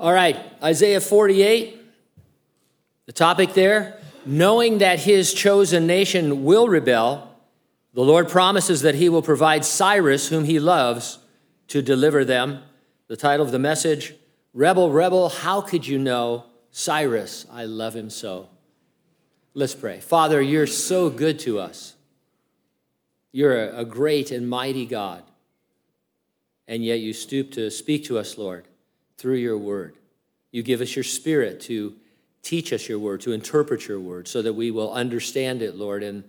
[0.00, 1.80] All right, Isaiah 48,
[3.06, 7.34] the topic there knowing that his chosen nation will rebel,
[7.94, 11.18] the Lord promises that he will provide Cyrus, whom he loves,
[11.68, 12.62] to deliver them.
[13.08, 14.14] The title of the message
[14.52, 17.46] Rebel, Rebel, how could you know Cyrus?
[17.50, 18.48] I love him so.
[19.54, 19.98] Let's pray.
[19.98, 21.94] Father, you're so good to us.
[23.32, 25.22] You're a, great and mighty God.
[26.66, 28.68] And yet you stoop to speak to us, Lord,
[29.18, 29.96] through your word.
[30.50, 31.94] You give us your spirit to
[32.42, 36.02] teach us your word, to interpret your word, so that we will understand it, Lord,
[36.02, 36.24] and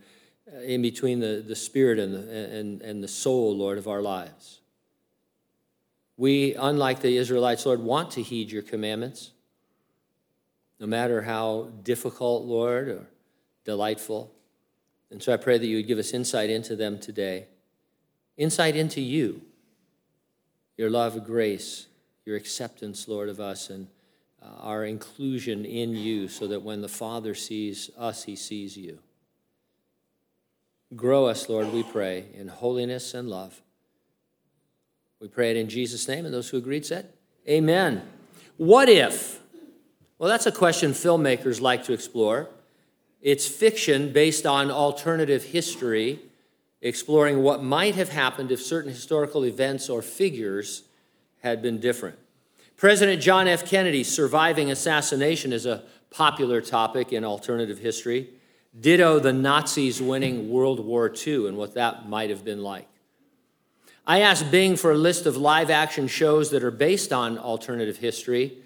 [0.53, 4.01] uh, in between the, the spirit and the, and, and the soul, Lord, of our
[4.01, 4.59] lives.
[6.17, 9.31] We, unlike the Israelites, Lord, want to heed your commandments,
[10.79, 13.07] no matter how difficult, Lord, or
[13.63, 14.31] delightful.
[15.11, 17.47] And so I pray that you would give us insight into them today,
[18.35, 19.41] insight into you,
[20.75, 21.87] your love, grace,
[22.29, 23.87] your acceptance, Lord, of us, and
[24.39, 28.99] uh, our inclusion in you, so that when the Father sees us, he sees you.
[30.95, 33.63] Grow us, Lord, we pray, in holiness and love.
[35.19, 37.11] We pray it in Jesus' name, and those who agreed said,
[37.47, 38.03] Amen.
[38.57, 39.39] What if?
[40.19, 42.47] Well, that's a question filmmakers like to explore.
[43.21, 46.19] It's fiction based on alternative history,
[46.79, 50.83] exploring what might have happened if certain historical events or figures
[51.41, 52.17] had been different.
[52.77, 53.65] President John F.
[53.69, 58.29] Kennedy's surviving assassination is a popular topic in alternative history.
[58.79, 62.87] Ditto the Nazis winning World War II and what that might have been like.
[64.05, 67.97] I asked Bing for a list of live action shows that are based on alternative
[67.97, 68.57] history.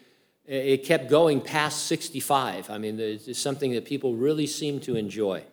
[0.46, 2.70] It kept going past 65.
[2.70, 5.44] I mean, it's something that people really seem to enjoy.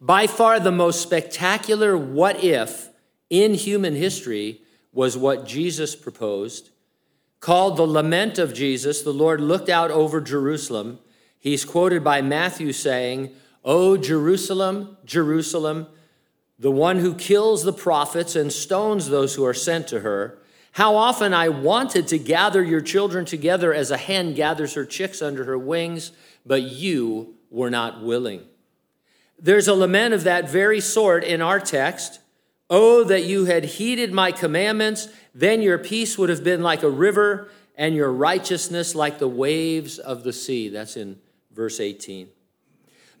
[0.00, 2.90] By far, the most spectacular what if
[3.30, 4.60] in human history
[4.94, 6.70] was what Jesus proposed.
[7.40, 10.98] Called the Lament of Jesus, the Lord looked out over Jerusalem.
[11.38, 13.34] He's quoted by Matthew saying,
[13.64, 15.88] O Jerusalem, Jerusalem,
[16.58, 20.38] the one who kills the prophets and stones those who are sent to her.
[20.72, 25.20] How often I wanted to gather your children together as a hen gathers her chicks
[25.20, 26.12] under her wings,
[26.46, 28.42] but you were not willing.
[29.38, 32.20] There's a lament of that very sort in our text.
[32.70, 36.90] Oh, that you had heeded my commandments, then your peace would have been like a
[36.90, 40.68] river, and your righteousness like the waves of the sea.
[40.68, 41.18] That's in
[41.52, 42.28] verse 18.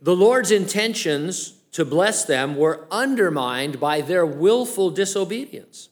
[0.00, 5.88] The Lord's intentions to bless them were undermined by their willful disobedience.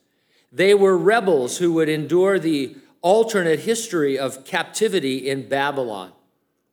[0.52, 6.12] They were rebels who would endure the alternate history of captivity in Babylon.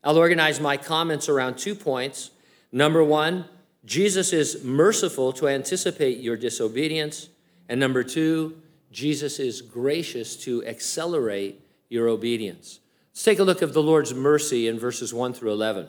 [0.03, 2.31] I'll organize my comments around two points.
[2.71, 3.45] Number one,
[3.85, 7.29] Jesus is merciful to anticipate your disobedience.
[7.67, 12.79] And number two, Jesus is gracious to accelerate your obedience.
[13.11, 15.87] Let's take a look at the Lord's mercy in verses 1 through 11.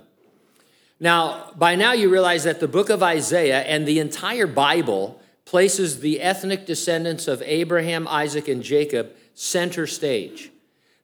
[0.99, 6.01] Now, by now you realize that the book of Isaiah and the entire Bible places
[6.01, 10.51] the ethnic descendants of Abraham, Isaac, and Jacob center stage.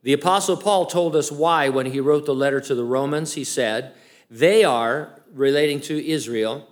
[0.02, 3.34] The Apostle Paul told us why when he wrote the letter to the Romans.
[3.34, 3.94] He said,
[4.30, 6.68] They are, relating to Israel,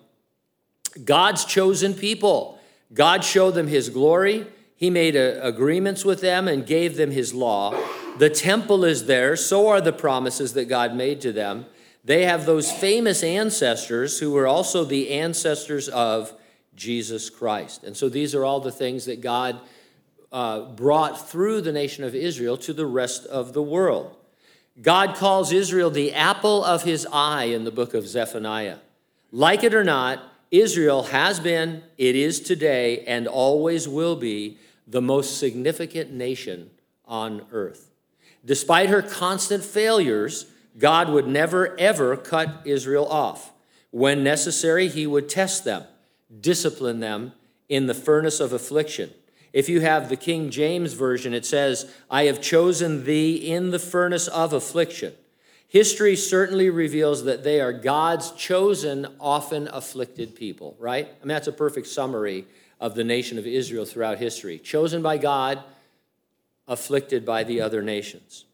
[1.02, 2.60] God's chosen people.
[2.92, 4.46] God showed them his glory.
[4.76, 7.74] He made a, agreements with them and gave them his law.
[8.18, 11.66] The temple is there, so are the promises that God made to them.
[12.04, 16.32] They have those famous ancestors who were also the ancestors of
[16.76, 17.82] Jesus Christ.
[17.82, 19.58] And so these are all the things that God
[20.30, 24.16] uh, brought through the nation of Israel to the rest of the world.
[24.82, 28.78] God calls Israel the apple of his eye in the book of Zephaniah.
[29.30, 30.20] Like it or not,
[30.60, 36.70] Israel has been, it is today, and always will be the most significant nation
[37.06, 37.90] on earth.
[38.44, 40.46] Despite her constant failures,
[40.78, 43.52] God would never, ever cut Israel off.
[43.90, 45.84] When necessary, he would test them
[46.40, 47.32] discipline them
[47.68, 49.10] in the furnace of affliction.
[49.52, 53.78] If you have the King James Version, it says, I have chosen thee in the
[53.78, 55.14] furnace of affliction.
[55.74, 61.08] History certainly reveals that they are God's chosen, often afflicted people, right?
[61.08, 62.46] I mean, that's a perfect summary
[62.78, 64.60] of the nation of Israel throughout history.
[64.60, 65.64] Chosen by God,
[66.68, 68.44] afflicted by the other nations.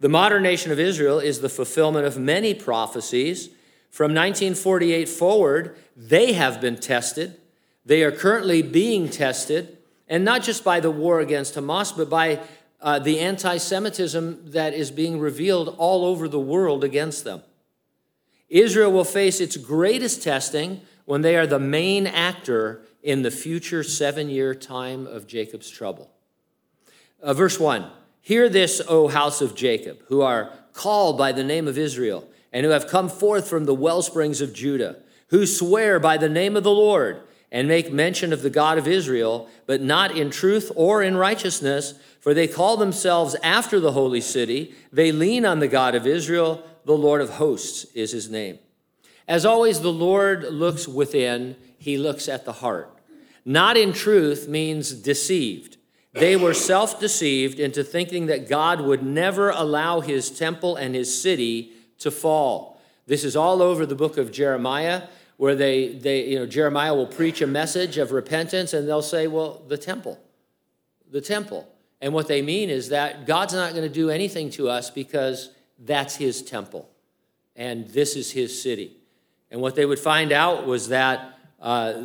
[0.00, 3.48] The modern nation of Israel is the fulfillment of many prophecies
[3.88, 7.40] from 1948 forward, they have been tested.
[7.86, 12.40] They are currently being tested, and not just by the war against Hamas, but by
[12.80, 17.42] uh, the anti Semitism that is being revealed all over the world against them.
[18.48, 23.82] Israel will face its greatest testing when they are the main actor in the future
[23.82, 26.10] seven year time of Jacob's trouble.
[27.22, 27.90] Uh, verse 1
[28.20, 32.64] Hear this, O house of Jacob, who are called by the name of Israel, and
[32.64, 34.96] who have come forth from the well springs of Judah,
[35.28, 38.86] who swear by the name of the Lord, and make mention of the God of
[38.86, 44.20] Israel, but not in truth or in righteousness, for they call themselves after the holy
[44.20, 44.74] city.
[44.92, 48.58] They lean on the God of Israel, the Lord of hosts is his name.
[49.26, 52.90] As always, the Lord looks within, he looks at the heart.
[53.44, 55.76] Not in truth means deceived.
[56.12, 61.20] They were self deceived into thinking that God would never allow his temple and his
[61.20, 62.80] city to fall.
[63.06, 65.04] This is all over the book of Jeremiah,
[65.38, 69.26] where they, they, you know, Jeremiah will preach a message of repentance and they'll say,
[69.26, 70.20] well, the temple,
[71.10, 71.66] the temple.
[72.00, 75.50] And what they mean is that God's not going to do anything to us because
[75.78, 76.88] that's his temple
[77.56, 78.96] and this is his city.
[79.50, 81.38] And what they would find out was that.
[81.60, 82.02] Uh,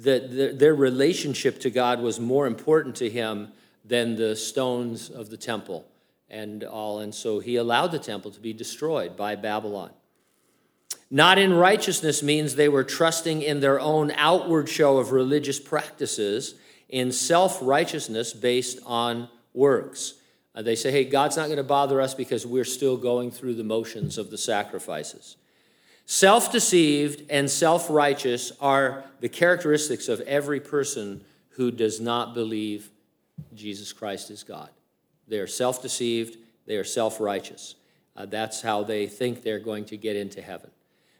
[0.00, 3.48] that their relationship to God was more important to him
[3.84, 5.84] than the stones of the temple
[6.30, 7.00] and all.
[7.00, 9.90] And so he allowed the temple to be destroyed by Babylon.
[11.14, 16.54] Not in righteousness means they were trusting in their own outward show of religious practices,
[16.88, 20.14] in self righteousness based on works.
[20.54, 23.56] Uh, they say, hey, God's not going to bother us because we're still going through
[23.56, 25.36] the motions of the sacrifices.
[26.06, 32.90] Self deceived and self righteous are the characteristics of every person who does not believe
[33.54, 34.70] Jesus Christ is God.
[35.28, 37.74] They are self deceived, they are self righteous.
[38.16, 40.70] Uh, that's how they think they're going to get into heaven.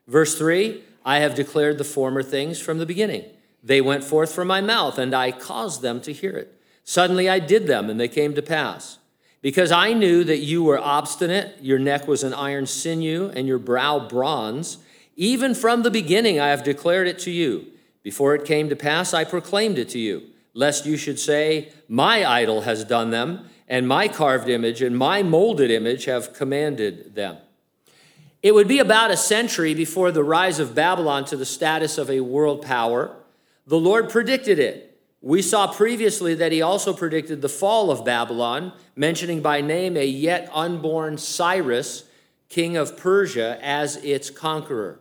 [0.07, 3.25] Verse 3 I have declared the former things from the beginning.
[3.63, 6.59] They went forth from my mouth, and I caused them to hear it.
[6.85, 8.99] Suddenly I did them, and they came to pass.
[9.41, 13.59] Because I knew that you were obstinate, your neck was an iron sinew, and your
[13.59, 14.79] brow bronze.
[15.17, 17.67] Even from the beginning I have declared it to you.
[18.03, 20.23] Before it came to pass, I proclaimed it to you,
[20.55, 25.23] lest you should say, My idol has done them, and my carved image and my
[25.23, 27.39] molded image have commanded them.
[28.43, 32.11] It would be about a century before the rise of Babylon to the status of
[32.11, 33.15] a world power.
[33.67, 35.01] The Lord predicted it.
[35.21, 40.05] We saw previously that he also predicted the fall of Babylon, mentioning by name a
[40.05, 42.05] yet unborn Cyrus,
[42.49, 44.99] king of Persia, as its conqueror.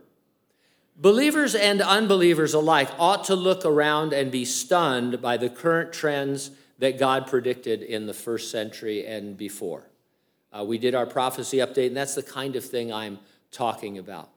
[0.96, 6.52] Believers and unbelievers alike ought to look around and be stunned by the current trends
[6.78, 9.88] that God predicted in the first century and before.
[10.54, 13.18] Uh, we did our prophecy update, and that's the kind of thing I'm
[13.52, 14.30] talking about.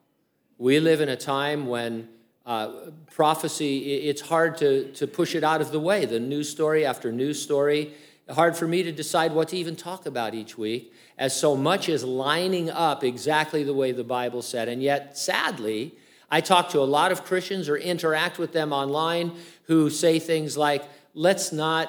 [0.59, 2.09] We live in a time when
[2.47, 6.05] uh, prophecy, it's hard to, to push it out of the way.
[6.05, 7.95] The news story after news story,
[8.29, 11.89] hard for me to decide what to even talk about each week, as so much
[11.89, 14.69] is lining up exactly the way the Bible said.
[14.69, 15.95] And yet, sadly,
[16.31, 19.33] I talk to a lot of Christians or interact with them online
[19.65, 20.85] who say things like,
[21.15, 21.89] let's not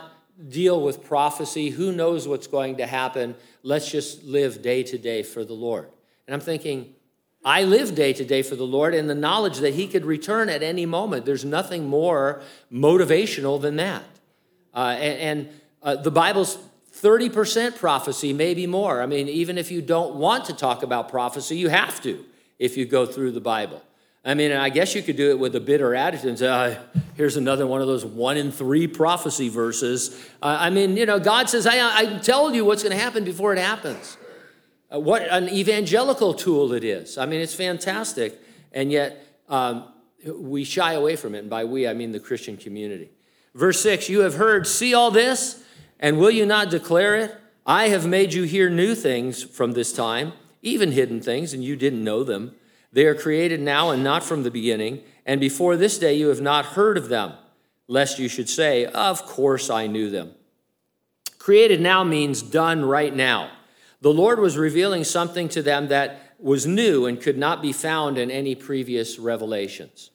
[0.50, 1.70] deal with prophecy.
[1.70, 3.36] Who knows what's going to happen?
[3.64, 5.90] Let's just live day to day for the Lord.
[6.28, 6.95] And I'm thinking,
[7.46, 10.50] I live day to day for the Lord in the knowledge that He could return
[10.50, 11.26] at any moment.
[11.26, 12.42] There's nothing more
[12.74, 14.04] motivational than that.
[14.74, 15.50] Uh, and, and
[15.84, 16.58] uh, the Bible's
[16.98, 19.02] 30% prophecy, maybe more.
[19.02, 22.26] I mean, even if you don't want to talk about prophecy, you have to
[22.58, 23.82] if you go through the Bible.
[24.24, 26.76] I mean, I guess you could do it with a bitter attitude and say, uh,
[27.14, 30.20] here's another one of those one in three prophecy verses.
[30.42, 33.24] Uh, I mean, you know, God says, I, I tell you what's going to happen
[33.24, 34.18] before it happens.
[34.94, 37.18] Uh, what an evangelical tool it is.
[37.18, 38.40] I mean, it's fantastic.
[38.72, 39.86] And yet, um,
[40.26, 41.40] we shy away from it.
[41.40, 43.10] And by we, I mean the Christian community.
[43.54, 45.64] Verse 6 You have heard, see all this,
[46.00, 47.36] and will you not declare it?
[47.66, 51.76] I have made you hear new things from this time, even hidden things, and you
[51.76, 52.54] didn't know them.
[52.92, 56.42] They are created now and not from the beginning, and before this day you have
[56.42, 57.34] not heard of them,
[57.88, 60.32] lest you should say, Of course I knew them.
[61.40, 63.52] Created now means done right now.
[64.06, 68.20] The Lord was revealing something to them that was new and could not be found
[68.20, 70.12] in any previous revelations.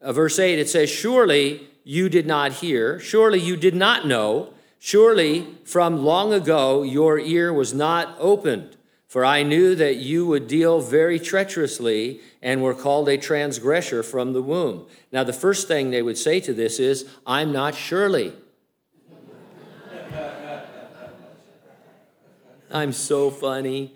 [0.00, 4.54] Uh, verse 8, it says, Surely you did not hear, surely you did not know,
[4.78, 8.78] surely from long ago your ear was not opened.
[9.06, 14.32] For I knew that you would deal very treacherously and were called a transgressor from
[14.32, 14.86] the womb.
[15.12, 18.32] Now, the first thing they would say to this is, I'm not surely.
[22.70, 23.94] I'm so funny.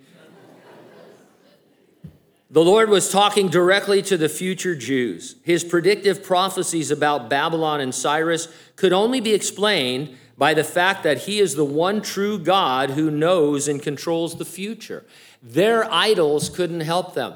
[2.51, 5.37] The Lord was talking directly to the future Jews.
[5.43, 11.23] His predictive prophecies about Babylon and Cyrus could only be explained by the fact that
[11.23, 15.05] he is the one true God who knows and controls the future.
[15.43, 17.35] Their idols couldn't help them.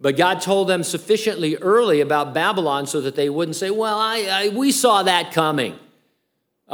[0.00, 4.28] But God told them sufficiently early about Babylon so that they wouldn't say, Well, I,
[4.30, 5.78] I we saw that coming.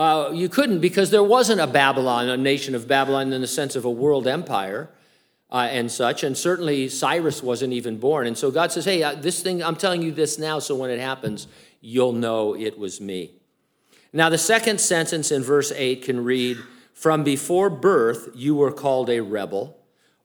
[0.01, 3.77] Uh, you couldn't because there wasn't a Babylon, a nation of Babylon in the sense
[3.77, 4.89] of a world empire
[5.53, 6.25] uh, and such.
[6.25, 8.27] And certainly Cyrus wasn't even born.
[8.27, 10.89] And so God says, hey, uh, this thing, I'm telling you this now, so when
[10.89, 11.49] it happens,
[11.83, 13.33] you'll know it was me.
[14.11, 16.57] Now, the second sentence in verse 8 can read,
[16.95, 19.77] From before birth you were called a rebel.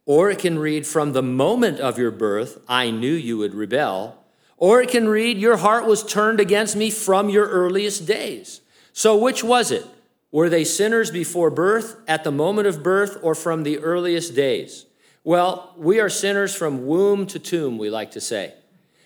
[0.05, 4.23] Or it can read, From the moment of your birth I knew you would rebel.
[4.55, 8.61] Or it can read, Your heart was turned against me from your earliest days.
[8.97, 9.85] So, which was it?
[10.31, 14.85] Were they sinners before birth, at the moment of birth, or from the earliest days?
[15.25, 18.53] Well, we are sinners from womb to tomb, we like to say.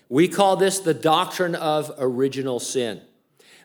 [0.08, 3.00] We call this the doctrine of original sin.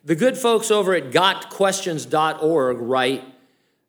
[0.03, 3.23] The good folks over at gotquestions.org write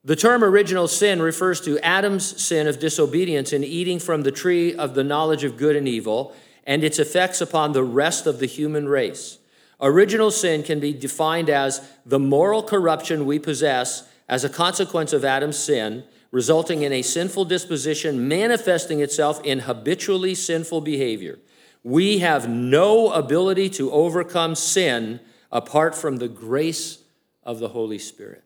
[0.04, 4.74] The term original sin refers to Adam's sin of disobedience in eating from the tree
[4.74, 8.46] of the knowledge of good and evil and its effects upon the rest of the
[8.46, 9.38] human race.
[9.80, 15.24] Original sin can be defined as the moral corruption we possess as a consequence of
[15.24, 21.38] Adam's sin resulting in a sinful disposition manifesting itself in habitually sinful behavior.
[21.82, 25.20] We have no ability to overcome sin
[25.52, 26.98] apart from the grace
[27.42, 28.42] of the Holy Spirit.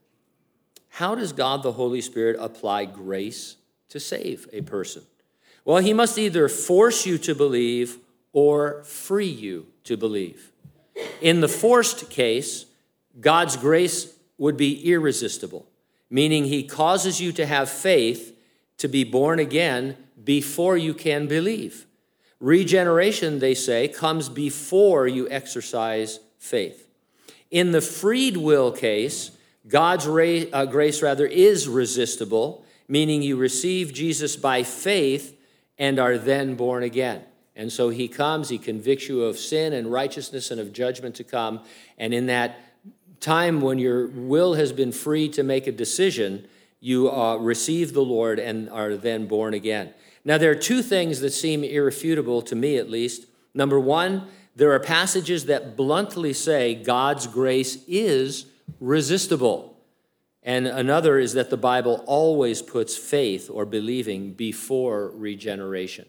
[0.91, 3.57] How does God the Holy Spirit apply grace
[3.89, 5.03] to save a person?
[5.65, 7.99] Well, he must either force you to believe
[8.33, 10.50] or free you to believe.
[11.21, 12.67] In the forced case,
[13.21, 15.67] God's grace would be irresistible
[16.11, 18.37] meaning he causes you to have faith
[18.79, 21.87] to be born again before you can believe.
[22.41, 26.89] Regeneration, they say, comes before you exercise faith.
[27.51, 29.31] In the freed will case,
[29.69, 35.39] God's ra- uh, grace rather is resistible, meaning you receive Jesus by faith
[35.79, 37.23] and are then born again.
[37.57, 41.25] And so he comes, he convicts you of sin and righteousness and of judgment to
[41.25, 41.61] come.
[41.99, 42.59] And in that
[43.21, 46.47] time when your will has been free to make a decision,
[46.81, 49.93] you uh, receive the Lord and are then born again.
[50.25, 53.27] Now, there are two things that seem irrefutable to me, at least.
[53.55, 58.47] Number one, there are passages that bluntly say God's grace is
[58.81, 59.79] resistible.
[60.43, 66.07] And another is that the Bible always puts faith or believing before regeneration.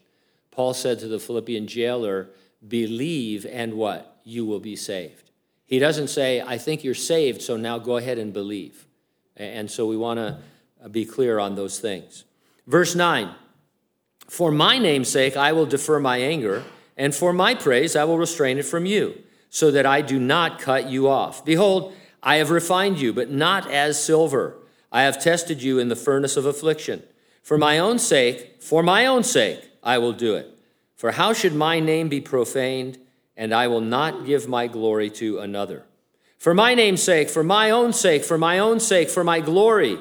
[0.52, 2.30] Paul said to the Philippian jailer,
[2.68, 4.20] Believe and what?
[4.24, 5.32] You will be saved.
[5.66, 8.86] He doesn't say, I think you're saved, so now go ahead and believe.
[9.38, 10.38] And so we want to
[10.84, 12.26] uh, be clear on those things.
[12.68, 13.34] Verse 9
[14.28, 16.64] For my name's sake, I will defer my anger,
[16.98, 20.60] and for my praise, I will restrain it from you, so that I do not
[20.60, 21.44] cut you off.
[21.46, 24.58] Behold, I have refined you, but not as silver.
[24.92, 27.02] I have tested you in the furnace of affliction.
[27.42, 30.48] For my own sake, for my own sake, I will do it.
[30.96, 32.98] For how should my name be profaned?
[33.42, 35.84] and I will not give my glory to another.
[36.38, 39.98] For my name's sake, for my own sake, for my own sake, for my glory.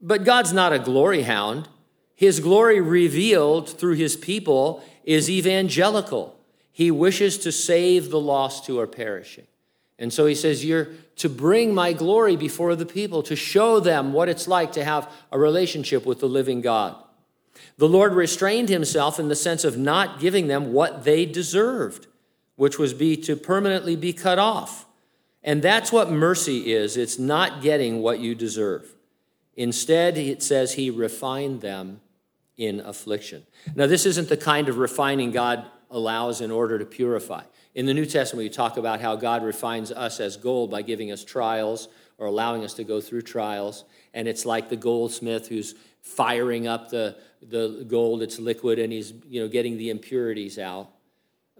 [0.00, 1.68] But God's not a glory hound.
[2.14, 6.38] His glory revealed through his people is evangelical.
[6.70, 9.46] He wishes to save the lost who are perishing.
[9.98, 14.12] And so he says, You're to bring my glory before the people, to show them
[14.12, 16.94] what it's like to have a relationship with the living God.
[17.76, 22.06] The Lord restrained himself in the sense of not giving them what they deserved
[22.58, 24.84] which was be to permanently be cut off.
[25.44, 28.96] And that's what mercy is it's not getting what you deserve.
[29.56, 32.00] Instead, it says he refined them
[32.56, 33.46] in affliction.
[33.76, 37.44] Now, this isn't the kind of refining God allows in order to purify.
[37.76, 41.12] In the New Testament, we talk about how God refines us as gold by giving
[41.12, 41.86] us trials
[42.18, 43.84] or allowing us to go through trials.
[44.12, 49.12] And it's like the goldsmith who's firing up the, the gold, it's liquid, and he's
[49.28, 50.90] you know, getting the impurities out.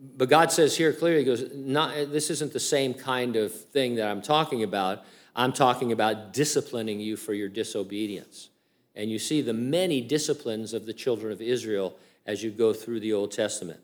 [0.00, 3.96] But God says here clearly, He goes, not, This isn't the same kind of thing
[3.96, 5.04] that I'm talking about.
[5.34, 8.48] I'm talking about disciplining you for your disobedience.
[8.94, 11.96] And you see the many disciplines of the children of Israel
[12.26, 13.80] as you go through the Old Testament.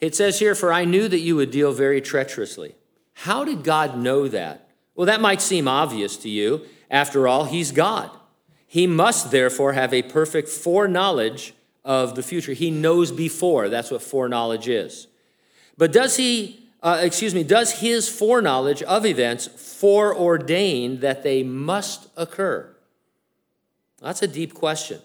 [0.00, 2.74] It says here, For I knew that you would deal very treacherously.
[3.14, 4.65] How did God know that?
[4.96, 6.62] Well, that might seem obvious to you.
[6.90, 8.10] After all, He's God.
[8.66, 12.52] He must therefore have a perfect foreknowledge of the future.
[12.52, 13.68] He knows before.
[13.68, 15.06] That's what foreknowledge is.
[15.78, 22.08] But does he, uh, excuse me, does his foreknowledge of events foreordain that they must
[22.16, 22.74] occur?
[24.00, 25.00] That's a deep question.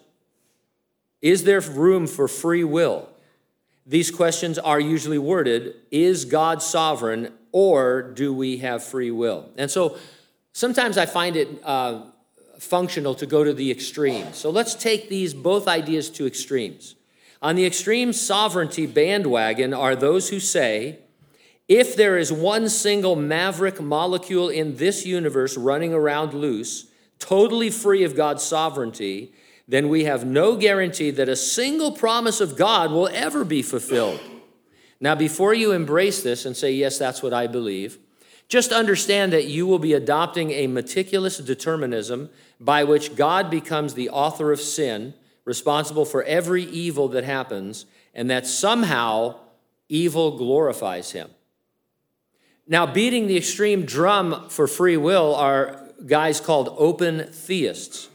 [1.20, 3.08] Is there room for free will?
[3.86, 9.50] These questions are usually worded Is God sovereign or do we have free will?
[9.56, 9.98] And so
[10.52, 12.02] sometimes I find it uh,
[12.58, 14.36] functional to go to the extremes.
[14.36, 16.94] So let's take these both ideas to extremes.
[17.42, 21.00] On the extreme sovereignty bandwagon are those who say,
[21.68, 26.86] If there is one single maverick molecule in this universe running around loose,
[27.18, 29.32] totally free of God's sovereignty,
[29.66, 34.20] then we have no guarantee that a single promise of God will ever be fulfilled.
[35.02, 37.98] Now, before you embrace this and say, Yes, that's what I believe,
[38.48, 42.30] just understand that you will be adopting a meticulous determinism
[42.60, 48.30] by which God becomes the author of sin, responsible for every evil that happens, and
[48.30, 49.40] that somehow
[49.88, 51.30] evil glorifies him.
[52.68, 58.08] Now, beating the extreme drum for free will are guys called open theists.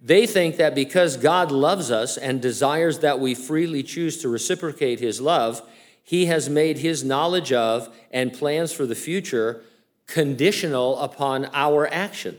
[0.00, 4.98] They think that because God loves us and desires that we freely choose to reciprocate
[4.98, 5.60] his love,
[6.02, 9.62] he has made his knowledge of and plans for the future
[10.06, 12.38] conditional upon our action.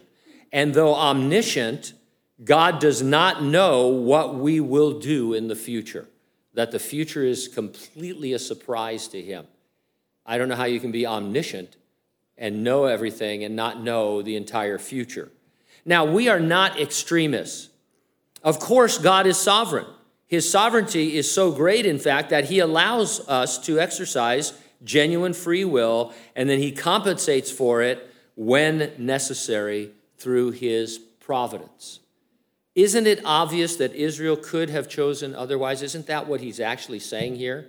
[0.51, 1.93] And though omniscient,
[2.43, 6.08] God does not know what we will do in the future,
[6.53, 9.48] that the future is completely a surprise to him.
[10.25, 11.75] I don't know how you can be omniscient
[12.38, 15.32] and know everything and not know the entire future.
[15.86, 17.70] Now, we are not extremists.
[18.43, 19.86] Of course, God is sovereign.
[20.34, 25.63] His sovereignty is so great, in fact, that he allows us to exercise genuine free
[25.63, 32.00] will, and then he compensates for it when necessary through his providence.
[32.74, 35.84] Isn't it obvious that Israel could have chosen otherwise?
[35.84, 37.68] Isn't that what he's actually saying here?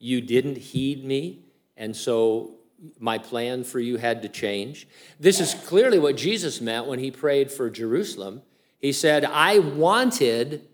[0.00, 1.44] You didn't heed me,
[1.76, 2.56] and so
[2.98, 4.88] my plan for you had to change.
[5.20, 8.42] This is clearly what Jesus meant when he prayed for Jerusalem.
[8.80, 10.66] He said, I wanted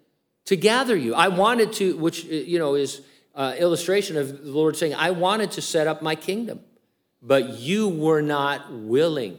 [0.47, 1.15] to gather you.
[1.15, 3.03] I wanted to, which, you know, is
[3.35, 6.61] uh, illustration of the Lord saying, I wanted to set up my kingdom,
[7.23, 9.39] but you were not willing.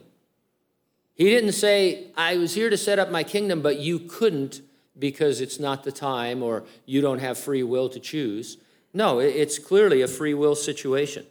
[1.16, 4.62] He didn't say, I was here to set up my kingdom, but you couldn't
[5.00, 8.58] because it's not the time or you don't have free will to choose.
[8.94, 11.26] No, it's clearly a free will situation.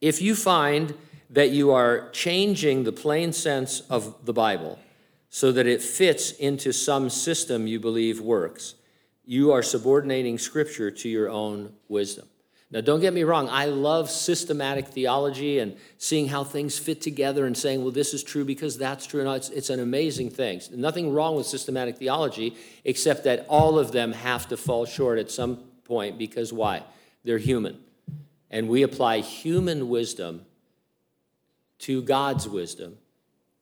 [0.00, 0.94] If you find
[1.30, 4.78] that you are changing the plain sense of the Bible
[5.30, 8.74] so that it fits into some system you believe works,
[9.24, 12.26] you are subordinating Scripture to your own wisdom.
[12.70, 17.46] Now, don't get me wrong, I love systematic theology and seeing how things fit together
[17.46, 19.24] and saying, well, this is true because that's true.
[19.24, 20.60] No, it's, it's an amazing thing.
[20.72, 25.30] Nothing wrong with systematic theology, except that all of them have to fall short at
[25.30, 26.82] some point because why?
[27.24, 27.78] They're human
[28.50, 30.44] and we apply human wisdom
[31.80, 32.98] to God's wisdom.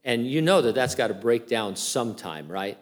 [0.06, 2.78] And you know that that's got to break down sometime, right?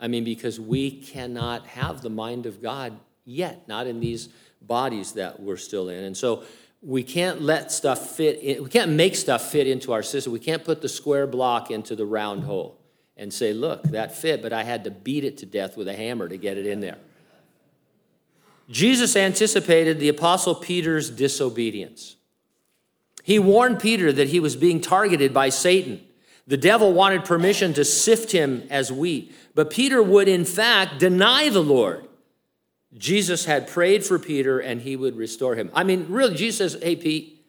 [0.00, 4.28] I mean, because we cannot have the mind of God yet, not in these
[4.62, 6.04] bodies that we're still in.
[6.04, 6.44] And so
[6.80, 10.32] we can't let stuff fit in, we can't make stuff fit into our system.
[10.32, 12.78] We can't put the square block into the round hole
[13.16, 15.94] and say, look, that fit, but I had to beat it to death with a
[15.94, 16.98] hammer to get it in there.
[18.70, 22.14] Jesus anticipated the Apostle Peter's disobedience.
[23.24, 26.02] He warned Peter that he was being targeted by Satan.
[26.48, 31.50] The devil wanted permission to sift him as wheat, but Peter would, in fact, deny
[31.50, 32.08] the Lord.
[32.96, 35.70] Jesus had prayed for Peter and he would restore him.
[35.74, 37.44] I mean, really, Jesus says, Hey, Pete,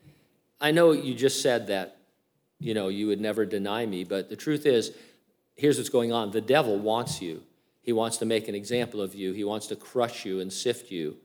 [0.60, 1.98] I know you just said that,
[2.60, 4.92] you know, you would never deny me, but the truth is,
[5.56, 7.42] here's what's going on the devil wants you
[7.82, 9.34] he wants to make an example of you.
[9.34, 11.18] He wants to crush you and sift you.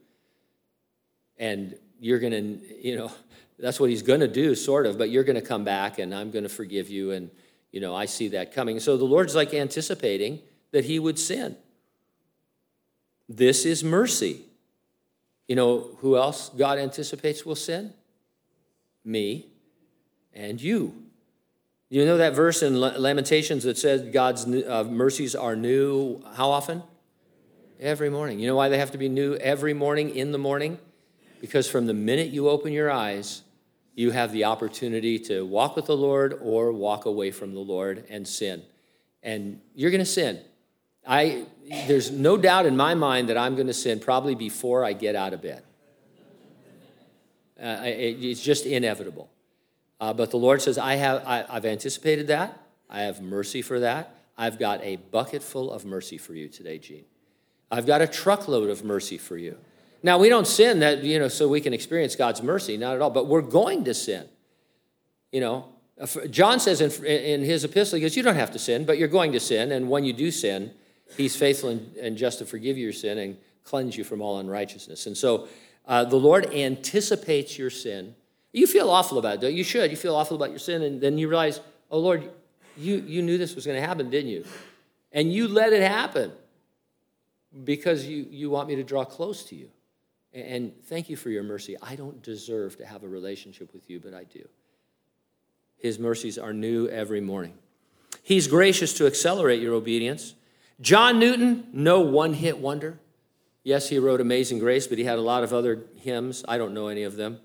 [1.37, 3.11] And you're going to, you know,
[3.59, 6.11] that's what he's going to do, sort of, but you're going to come back and
[6.11, 7.11] I'm going to forgive you.
[7.11, 7.29] And,
[7.75, 8.79] you know, I see that coming.
[8.79, 10.39] So the Lord's like anticipating
[10.71, 11.57] that he would sin.
[13.27, 14.43] This is mercy.
[15.49, 17.93] You know who else God anticipates will sin?
[19.03, 19.47] Me
[20.33, 20.95] and you.
[21.89, 26.81] You know that verse in Lamentations that says God's uh, mercies are new how often?
[27.77, 28.39] Every morning.
[28.39, 30.79] You know why they have to be new every morning in the morning?
[31.41, 33.41] Because from the minute you open your eyes,
[33.95, 38.05] you have the opportunity to walk with the Lord or walk away from the Lord
[38.09, 38.61] and sin.
[39.23, 40.41] And you're going to sin.
[41.07, 41.45] I,
[41.87, 45.15] there's no doubt in my mind that I'm going to sin probably before I get
[45.15, 45.63] out of bed.
[47.61, 49.29] Uh, it, it's just inevitable.
[50.01, 52.59] Uh, but the Lord says, I have, I, I've anticipated that.
[52.89, 54.13] I have mercy for that.
[54.37, 57.05] I've got a bucket full of mercy for you today, Gene.
[57.71, 59.57] I've got a truckload of mercy for you.
[60.05, 63.01] Now, we don't sin that, you know, so we can experience God's mercy, not at
[63.01, 64.27] all, but we're going to sin.
[65.31, 65.65] You know,
[66.29, 69.07] John says in, in his epistle, he goes, You don't have to sin, but you're
[69.07, 69.71] going to sin.
[69.71, 70.71] And when you do sin,
[71.17, 75.07] he's faithful and, and just to forgive your sin and cleanse you from all unrighteousness.
[75.07, 75.47] And so
[75.87, 78.13] uh, the Lord anticipates your sin
[78.55, 79.91] you feel awful about it, You should.
[79.91, 81.59] You feel awful about your sin, and then you realize,
[81.91, 82.31] oh, Lord,
[82.77, 84.45] you, you knew this was going to happen, didn't you?
[85.11, 86.31] And you let it happen
[87.65, 89.69] because you, you want me to draw close to you.
[90.35, 91.77] And thank you for your mercy.
[91.81, 94.45] I don't deserve to have a relationship with you, but I do.
[95.77, 97.53] His mercies are new every morning.
[98.21, 100.35] He's gracious to accelerate your obedience.
[100.81, 102.99] John Newton, no one hit wonder.
[103.63, 106.43] Yes, he wrote Amazing Grace, but he had a lot of other hymns.
[106.47, 107.39] I don't know any of them.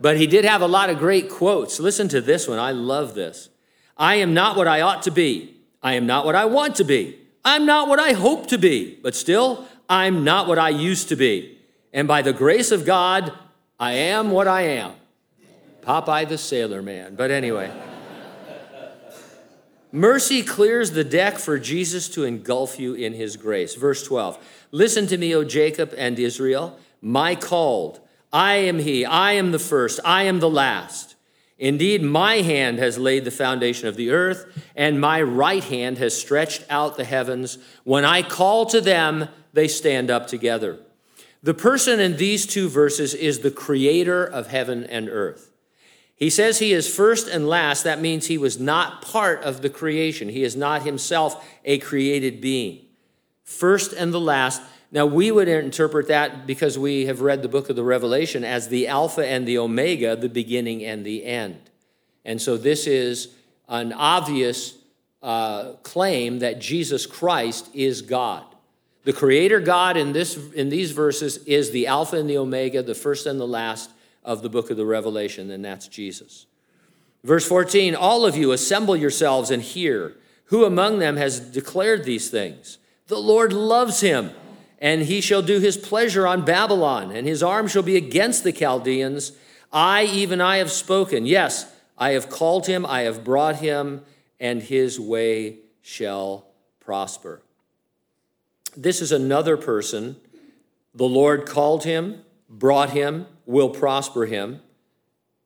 [0.00, 1.80] But he did have a lot of great quotes.
[1.80, 2.58] Listen to this one.
[2.58, 3.48] I love this.
[3.96, 5.56] I am not what I ought to be.
[5.82, 7.18] I am not what I want to be.
[7.44, 8.98] I'm not what I hope to be.
[9.02, 11.58] But still, I'm not what I used to be.
[11.92, 13.32] And by the grace of God,
[13.78, 14.92] I am what I am.
[15.82, 17.14] Popeye the Sailor Man.
[17.14, 17.70] But anyway.
[19.92, 23.76] Mercy clears the deck for Jesus to engulf you in his grace.
[23.76, 28.00] Verse 12 Listen to me, O Jacob and Israel, my called.
[28.32, 31.14] I am he, I am the first, I am the last.
[31.56, 36.18] Indeed, my hand has laid the foundation of the earth, and my right hand has
[36.18, 37.58] stretched out the heavens.
[37.84, 40.78] When I call to them, they stand up together.
[41.42, 45.52] The person in these two verses is the creator of heaven and earth.
[46.16, 47.84] He says he is first and last.
[47.84, 50.28] That means he was not part of the creation.
[50.28, 52.86] He is not himself a created being.
[53.42, 54.62] First and the last.
[54.90, 58.68] Now, we would interpret that because we have read the book of the Revelation as
[58.68, 61.58] the Alpha and the Omega, the beginning and the end.
[62.24, 63.34] And so, this is
[63.68, 64.78] an obvious
[65.20, 68.44] uh, claim that Jesus Christ is God.
[69.04, 72.94] The Creator God in, this, in these verses is the Alpha and the Omega, the
[72.94, 73.90] first and the last,
[74.24, 76.46] of the book of the Revelation, and that's Jesus.
[77.22, 80.16] Verse 14 All of you assemble yourselves and hear.
[80.46, 82.78] Who among them has declared these things?
[83.06, 84.30] The Lord loves him,
[84.78, 88.52] and he shall do his pleasure on Babylon, and his arm shall be against the
[88.52, 89.32] Chaldeans.
[89.72, 91.26] I, even I, have spoken.
[91.26, 94.02] Yes, I have called him, I have brought him,
[94.38, 96.46] and his way shall
[96.80, 97.43] prosper.
[98.76, 100.16] This is another person.
[100.94, 104.60] The Lord called him, brought him, will prosper him.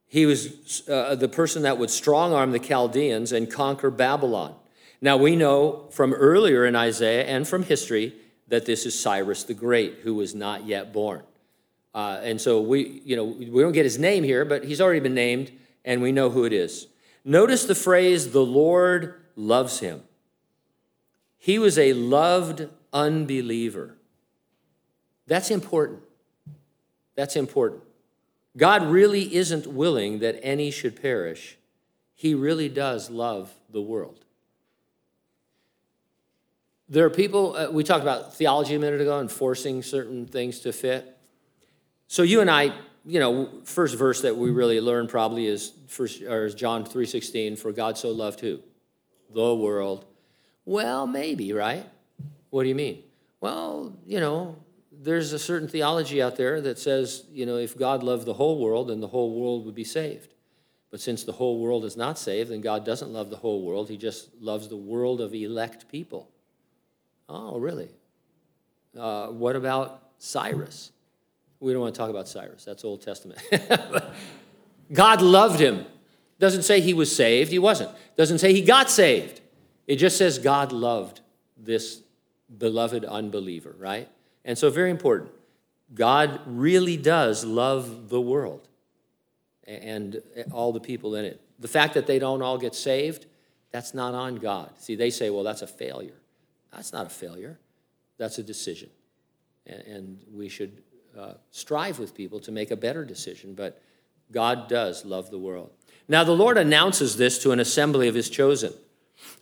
[0.07, 4.55] He was uh, the person that would strong arm the Chaldeans and conquer Babylon.
[5.01, 8.15] Now, we know from earlier in Isaiah and from history
[8.49, 11.23] that this is Cyrus the Great, who was not yet born.
[11.95, 15.01] Uh, and so we, you know, we don't get his name here, but he's already
[15.01, 15.53] been named,
[15.85, 16.87] and we know who it is.
[17.25, 20.03] Notice the phrase, the Lord loves him.
[21.37, 23.97] He was a loved unbeliever.
[25.27, 26.01] That's important.
[27.15, 27.83] That's important.
[28.57, 31.57] God really isn't willing that any should perish.
[32.15, 34.25] He really does love the world.
[36.89, 40.61] There are people, uh, we talked about theology a minute ago and forcing certain things
[40.61, 41.17] to fit.
[42.07, 42.73] So you and I,
[43.05, 47.57] you know, first verse that we really learn probably is first or is John 3:16,
[47.59, 48.61] for God so loved who?
[49.35, 50.07] The world.
[50.65, 51.87] Well, maybe, right?
[52.51, 53.03] What do you mean?
[53.41, 54.57] Well, you know,
[54.91, 58.59] there's a certain theology out there that says, you know, if God loved the whole
[58.59, 60.35] world, then the whole world would be saved.
[60.91, 63.89] But since the whole world is not saved, then God doesn't love the whole world.
[63.89, 66.31] He just loves the world of elect people.
[67.29, 67.91] Oh, really?
[68.99, 70.93] Uh, what about Cyrus?
[71.61, 72.65] We don't want to talk about Cyrus.
[72.65, 73.41] That's Old Testament.
[74.93, 75.85] God loved him.
[76.39, 77.51] Doesn't say he was saved.
[77.51, 77.91] He wasn't.
[78.17, 79.41] Doesn't say he got saved.
[79.87, 81.21] It just says God loved
[81.57, 82.03] this
[82.57, 84.09] beloved unbeliever, right?
[84.45, 85.31] And so, very important.
[85.95, 88.69] God really does love the world
[89.67, 91.41] and all the people in it.
[91.59, 93.27] The fact that they don't all get saved,
[93.71, 94.71] that's not on God.
[94.79, 96.15] See, they say, well, that's a failure.
[96.73, 97.59] That's not a failure,
[98.19, 98.91] that's a decision.
[99.67, 100.83] And we should
[101.19, 103.83] uh, strive with people to make a better decision, but
[104.31, 105.71] God does love the world.
[106.09, 108.73] Now, the Lord announces this to an assembly of his chosen.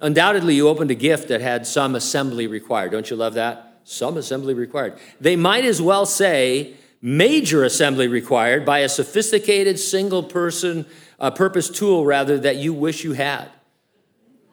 [0.01, 2.93] Undoubtedly, you opened a gift that had some assembly required.
[2.93, 3.67] Don't you love that?
[3.87, 4.99] some assembly required.
[5.21, 10.85] They might as well say major assembly required by a sophisticated single person
[11.21, 13.49] uh, purpose tool rather that you wish you had.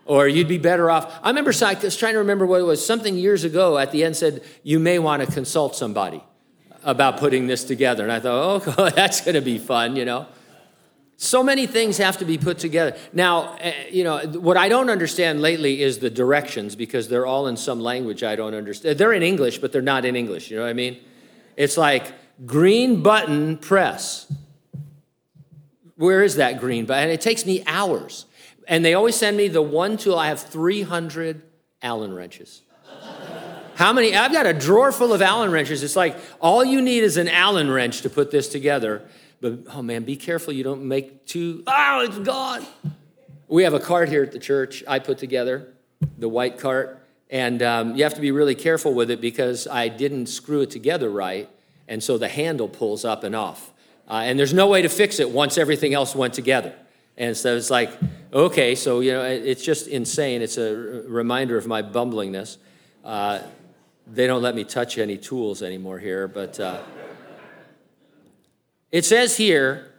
[0.06, 1.20] Or you'd be better off.
[1.24, 4.04] I remember, I was trying to remember what it was, something years ago at the
[4.04, 6.24] end said, you may want to consult somebody
[6.84, 8.04] about putting this together.
[8.04, 10.28] And I thought, oh, that's going to be fun, you know.
[11.24, 12.98] So many things have to be put together.
[13.14, 17.48] Now, uh, you know, what I don't understand lately is the directions because they're all
[17.48, 18.98] in some language I don't understand.
[18.98, 20.52] They're in English, but they're not in English.
[20.52, 21.00] You know what I mean?
[21.56, 22.12] It's like
[22.46, 24.30] green button press.
[25.96, 27.04] Where is that green button?
[27.04, 28.26] And it takes me hours.
[28.68, 30.20] And they always send me the one tool.
[30.20, 31.42] I have 300
[31.82, 32.64] Allen wrenches.
[33.76, 34.14] How many?
[34.14, 35.84] I've got a drawer full of Allen wrenches.
[35.84, 39.04] It's like all you need is an Allen wrench to put this together.
[39.44, 42.66] But oh man, be careful you don't make too, oh, it's gone.
[43.50, 45.74] We have a cart here at the church I put together,
[46.18, 47.06] the white cart.
[47.30, 50.72] And um, you have to be really careful with it because I didn't screw it
[50.72, 51.50] together right.
[51.90, 53.74] And so the handle pulls up and off.
[54.10, 56.74] Uh, and there's no way to fix it once everything else went together.
[57.18, 57.92] And so it's like,
[58.32, 60.42] okay, so, you know, it's just insane.
[60.42, 62.60] It's a reminder of my bumblingness.
[63.04, 63.42] Uh,
[64.08, 66.82] they don't let me touch any tools anymore here, but uh,
[68.94, 69.92] it says here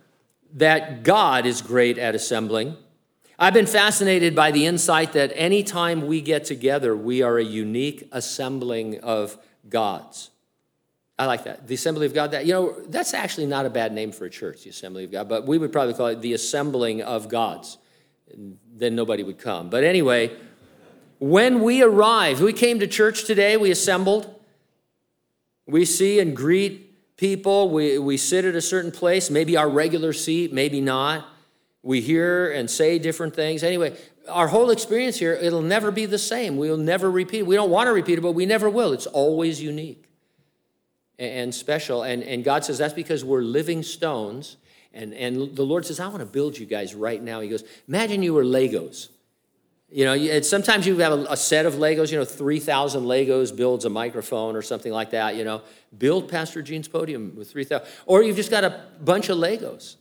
[0.54, 2.76] that God is great at assembling.
[3.36, 8.08] I've been fascinated by the insight that anytime we get together, we are a unique
[8.12, 9.36] assembling of
[9.68, 10.30] gods.
[11.18, 11.66] I like that.
[11.66, 12.30] The Assembly of God.
[12.30, 15.10] That you know, that's actually not a bad name for a church, the Assembly of
[15.10, 15.28] God.
[15.28, 17.78] But we would probably call it the Assembling of Gods.
[18.76, 19.70] Then nobody would come.
[19.70, 20.36] But anyway,
[21.18, 23.56] when we arrive, we came to church today.
[23.56, 24.40] We assembled.
[25.66, 27.70] We see and greet people.
[27.70, 31.26] We we sit at a certain place, maybe our regular seat, maybe not.
[31.82, 33.62] We hear and say different things.
[33.62, 33.96] Anyway,
[34.28, 36.56] our whole experience here, it'll never be the same.
[36.56, 37.42] We'll never repeat.
[37.42, 38.92] We don't want to repeat it, but we never will.
[38.92, 40.08] It's always unique
[41.18, 42.02] and special.
[42.02, 44.56] And, and God says that's because we're living stones.
[44.92, 47.40] And, and the Lord says, I want to build you guys right now.
[47.40, 49.08] He goes, Imagine you were Legos.
[49.94, 53.84] You know, sometimes you have a, a set of Legos, you know, 3,000 Legos builds
[53.84, 55.62] a microphone or something like that, you know.
[55.96, 57.86] Build Pastor Gene's podium with 3,000.
[58.04, 59.94] Or you've just got a bunch of Legos.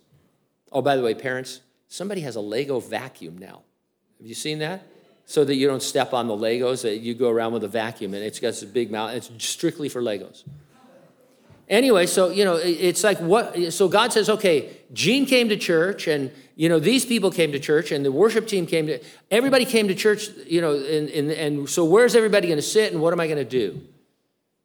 [0.72, 3.62] Oh, by the way, parents, somebody has a Lego vacuum now.
[4.18, 4.84] Have you seen that?
[5.26, 8.16] So that you don't step on the Legos, that you go around with a vacuum
[8.16, 9.12] and it's got this big mouth.
[9.14, 10.44] It's strictly for Legos.
[11.74, 16.08] Anyway, so, you know, it's like what, so God says, okay, Gene came to church
[16.08, 19.00] and, you know, these people came to church and the worship team came to,
[19.32, 22.94] everybody came to church, you know, and, and, and so where's everybody going to sit
[22.94, 23.82] and what am I going to do?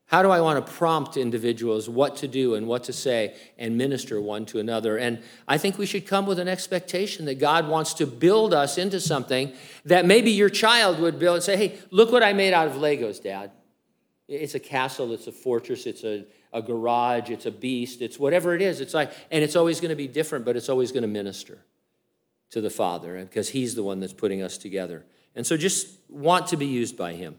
[0.04, 3.78] How do I want to prompt individuals what to do and what to say and
[3.78, 4.98] minister one to another?
[4.98, 8.76] And I think we should come with an expectation that God wants to build us
[8.76, 9.54] into something
[9.86, 12.74] that maybe your child would build and say, hey, look what I made out of
[12.74, 13.50] Legos, Dad.
[14.28, 18.54] It's a castle, it's a fortress, it's a a garage, it's a beast, it's whatever
[18.54, 18.80] it is.
[18.80, 21.58] It's like, and it's always going to be different, but it's always going to minister
[22.50, 25.04] to the Father because He's the one that's putting us together.
[25.34, 27.38] And so just want to be used by Him.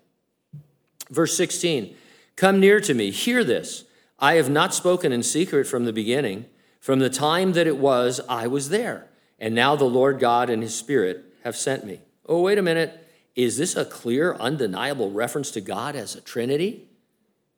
[1.10, 1.96] Verse 16
[2.36, 3.84] Come near to me, hear this.
[4.20, 6.46] I have not spoken in secret from the beginning.
[6.80, 9.08] From the time that it was, I was there.
[9.38, 12.00] And now the Lord God and His Spirit have sent me.
[12.26, 13.06] Oh, wait a minute.
[13.36, 16.89] Is this a clear, undeniable reference to God as a Trinity?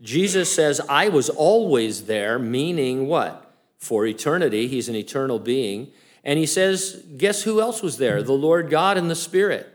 [0.02, 3.54] Jesus says, I was always there, meaning what?
[3.78, 4.68] For eternity.
[4.68, 5.92] He's an eternal being.
[6.24, 8.22] And he says, guess who else was there?
[8.24, 9.68] The Lord God and the Spirit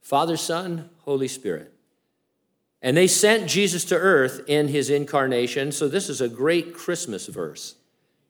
[0.00, 1.72] Father, Son, Holy Spirit.
[2.80, 5.70] And they sent Jesus to earth in his incarnation.
[5.72, 7.74] So this is a great Christmas verse.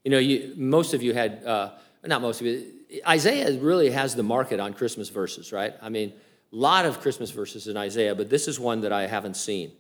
[0.04, 1.70] You know, you, most of you had, uh,
[2.04, 2.64] not most of you,
[3.06, 5.74] Isaiah really has the market on Christmas verses, right?
[5.82, 6.12] I mean,
[6.52, 9.72] a lot of Christmas verses in Isaiah, but this is one that I haven't seen.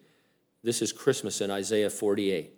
[0.62, 2.52] This is Christmas in Isaiah 48.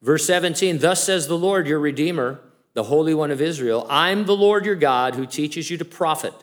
[0.00, 2.40] Verse 17 Thus says the Lord, your Redeemer,
[2.74, 6.34] the Holy One of Israel I'm the Lord your God who teaches you to profit,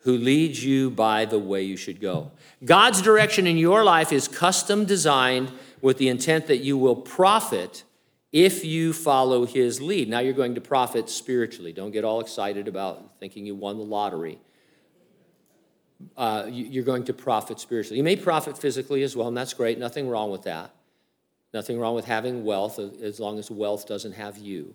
[0.00, 2.30] who leads you by the way you should go.
[2.64, 7.84] God's direction in your life is custom designed with the intent that you will profit
[8.32, 10.08] if you follow his lead.
[10.08, 11.72] Now you're going to profit spiritually.
[11.72, 14.38] Don't get all excited about thinking you won the lottery
[16.16, 17.98] uh, you're going to profit spiritually.
[17.98, 19.78] You may profit physically as well, and that's great.
[19.78, 20.70] Nothing wrong with that.
[21.54, 24.74] Nothing wrong with having wealth as long as wealth doesn't have you.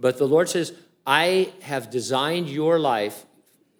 [0.00, 0.72] But the Lord says,
[1.06, 3.26] I have designed your life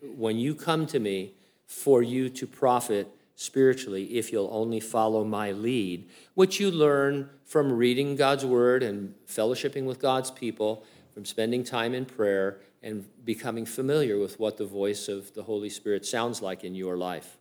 [0.02, 1.34] when you come to me
[1.66, 7.72] for you to profit spiritually if you'll only follow my lead, which you learn from
[7.72, 13.64] reading God's word and fellowshipping with God's people, from spending time in prayer and becoming
[13.64, 17.38] familiar with what the voice of the Holy Spirit sounds like in your life.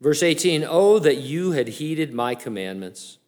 [0.00, 3.18] Verse 18 Oh, that you had heeded my commandments.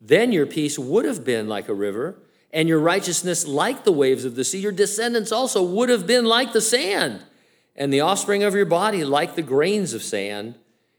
[0.00, 2.16] Then your peace would have been like a river,
[2.52, 4.60] and your righteousness like the waves of the sea.
[4.60, 7.24] Your descendants also would have been like the sand,
[7.76, 10.54] and the offspring of your body like the grains of sand.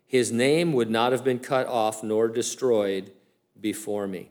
[0.06, 3.14] His name would not have been cut off nor destroyed
[3.60, 4.30] before me.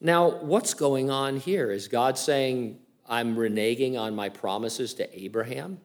[0.00, 1.70] Now, what's going on here?
[1.70, 2.80] Is God saying,
[3.12, 5.78] I'm reneging on my promises to Abraham.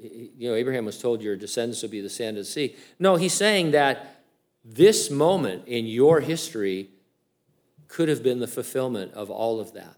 [0.00, 2.76] You know, Abraham was told your descendants will be the sand of the sea.
[2.98, 4.22] No, he's saying that
[4.64, 6.88] this moment in your history
[7.88, 9.96] could have been the fulfillment of all of that.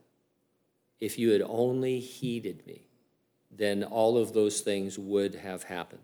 [0.99, 2.89] If you had only heeded me,
[3.49, 6.03] then all of those things would have happened.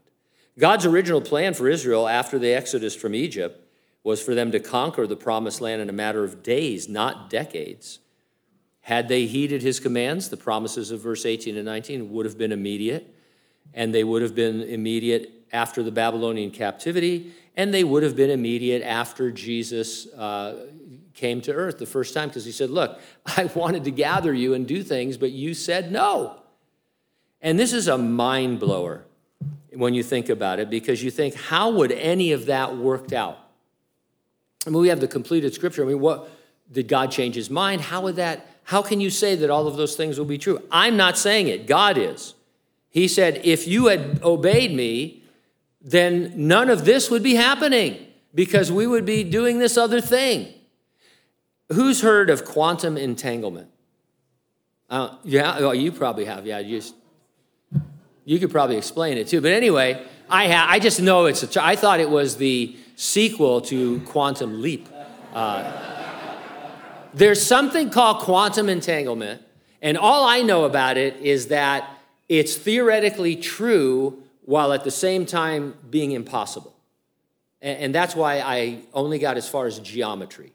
[0.56, 3.60] God's original plan for Israel after the exodus from Egypt
[4.04, 7.98] was for them to conquer the promised land in a matter of days, not decades.
[8.88, 12.52] Had they heeded his commands, the promises of verse 18 and 19 would have been
[12.52, 13.14] immediate,
[13.74, 18.30] and they would have been immediate after the Babylonian captivity, And they would have been
[18.30, 20.68] immediate after Jesus uh,
[21.12, 24.54] came to earth the first time because he said, Look, I wanted to gather you
[24.54, 26.40] and do things, but you said no.
[27.42, 29.04] And this is a mind blower
[29.74, 33.38] when you think about it because you think, how would any of that worked out?
[34.66, 35.82] I mean, we have the completed scripture.
[35.84, 36.30] I mean, what
[36.70, 37.80] did God change his mind?
[37.80, 40.60] How would that, how can you say that all of those things will be true?
[40.70, 42.34] I'm not saying it, God is.
[42.90, 45.22] He said, if you had obeyed me,
[45.80, 47.96] then none of this would be happening
[48.34, 50.52] because we would be doing this other thing.
[51.72, 53.70] Who's heard of quantum entanglement?
[54.90, 56.44] Uh, yeah, oh, you probably have.
[56.44, 56.94] Yeah, you, just,
[58.26, 59.40] you could probably explain it too.
[59.40, 61.64] But anyway, I, ha- I just know it's a.
[61.64, 64.90] I thought it was the sequel to Quantum Leap.
[65.32, 65.97] Uh,
[67.14, 69.42] there's something called quantum entanglement,
[69.80, 71.88] and all I know about it is that
[72.28, 76.74] it's theoretically true while at the same time being impossible.
[77.60, 80.52] And, and that's why I only got as far as geometry.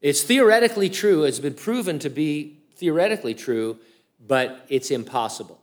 [0.00, 3.78] It's theoretically true, it's been proven to be theoretically true,
[4.26, 5.60] but it's impossible.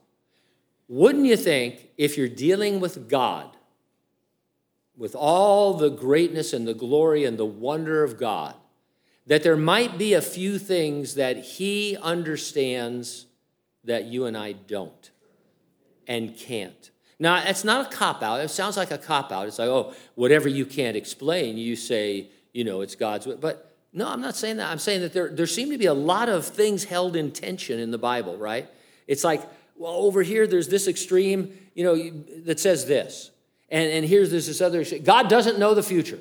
[0.88, 3.56] Wouldn't you think if you're dealing with God,
[4.96, 8.54] with all the greatness and the glory and the wonder of God,
[9.26, 13.26] that there might be a few things that He understands
[13.84, 15.10] that you and I don't
[16.06, 16.90] and can't.
[17.18, 18.40] Now, it's not a cop out.
[18.40, 19.46] It sounds like a cop out.
[19.46, 23.36] It's like, oh, whatever you can't explain, you say, you know, it's God's will.
[23.36, 24.70] But no, I'm not saying that.
[24.70, 27.78] I'm saying that there, there seem to be a lot of things held in tension
[27.78, 28.68] in the Bible, right?
[29.06, 29.42] It's like,
[29.76, 32.10] well, over here, there's this extreme, you know,
[32.44, 33.30] that says this.
[33.72, 36.20] And, and here's this, this other God doesn't know the future.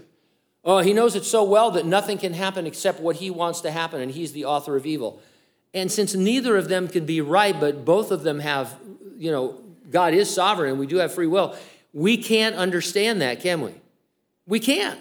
[0.64, 3.72] Oh, he knows it so well that nothing can happen except what he wants to
[3.72, 5.22] happen, and he's the author of evil.
[5.74, 8.76] And since neither of them can be right, but both of them have,
[9.18, 9.60] you know,
[9.90, 11.56] God is sovereign and we do have free will,
[11.94, 13.74] we can't understand that, can we?
[14.48, 15.00] We can't.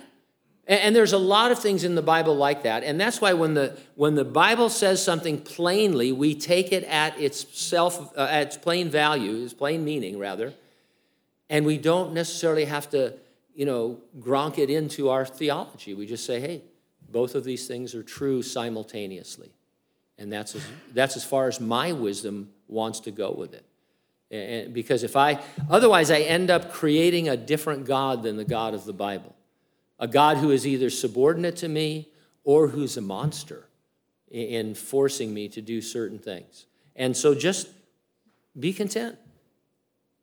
[0.67, 2.85] And, there's a lot of things in the Bible like that.
[2.85, 7.19] And that's why when the, when the Bible says something plainly, we take it at
[7.21, 10.53] its self, uh, at its plain value, its plain meaning, rather.
[11.51, 13.15] And we don't necessarily have to,
[13.55, 15.93] you know, gronk it into our theology.
[15.93, 16.63] We just say, hey,
[17.11, 19.51] both of these things are true simultaneously.
[20.17, 20.63] And that's as,
[20.95, 23.67] that's as far as my wisdom wants to go with it.
[24.31, 28.73] And because if I, otherwise, I end up creating a different God than the God
[28.73, 29.35] of the Bible
[30.01, 32.09] a God who is either subordinate to me
[32.43, 33.67] or who's a monster
[34.31, 36.65] in forcing me to do certain things.
[36.97, 37.69] And so just
[38.59, 39.19] be content.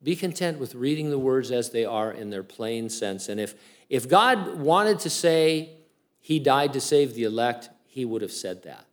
[0.02, 3.28] Be content with reading the words as they are in their plain sense.
[3.28, 3.54] And if,
[3.88, 5.70] if God wanted to say
[6.20, 8.86] he died to save the elect, he would have said that.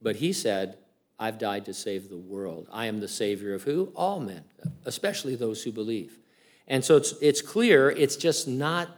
[0.00, 0.78] But he said,
[1.18, 2.68] I've died to save the world.
[2.72, 3.92] I am the Savior of who?
[3.94, 4.44] All men,
[4.84, 6.18] especially those who believe.
[6.66, 8.88] And so it's, it's clear, it's just not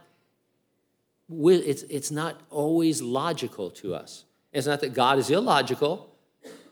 [1.33, 4.25] it's, it's not always logical to us.
[4.51, 6.13] It's not that God is illogical,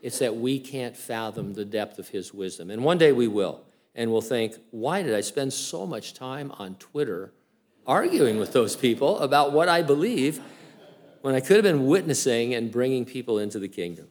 [0.02, 2.70] it's that we can't fathom the depth of his wisdom.
[2.70, 3.62] And one day we will.
[3.96, 7.34] And we'll think, why did I spend so much time on Twitter
[7.86, 10.40] arguing with those people about what I believe
[11.22, 14.08] when I could have been witnessing and bringing people into the kingdom?